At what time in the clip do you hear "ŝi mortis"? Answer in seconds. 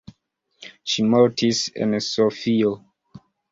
0.93-1.61